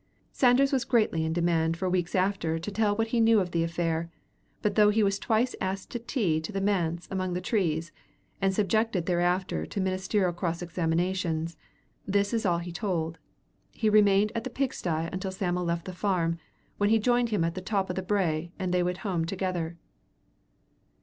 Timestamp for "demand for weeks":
1.31-2.15